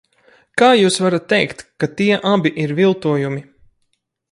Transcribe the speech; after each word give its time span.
Kā 0.61 0.69
jūs 0.79 0.97
varat 1.03 1.27
teikt, 1.35 1.61
ka 1.83 1.91
tie 2.01 2.09
abi 2.31 2.55
ir 2.65 2.75
viltojumi? 2.83 3.47